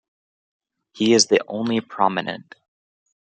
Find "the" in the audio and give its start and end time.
1.27-1.43